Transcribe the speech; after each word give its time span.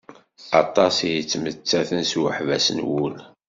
Aṭas 0.61 0.95
i 1.07 1.09
yettmettaten 1.11 2.01
s 2.09 2.13
uḥbas 2.23 2.65
n 2.77 2.79
wul. 2.87 3.15